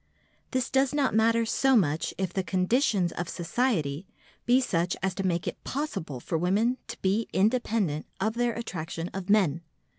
[0.49, 4.07] This does not matter so much if the conditions of society
[4.47, 9.11] be such as to make it possible for women to be independent of their attraction
[9.13, 9.61] of men.